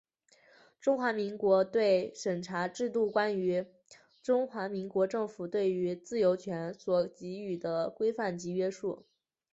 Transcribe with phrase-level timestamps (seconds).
[0.79, 1.63] 中华民国
[2.15, 3.63] 审查制度是关于
[4.23, 9.05] 中华民国政府对于自由权所给予的规范及约束。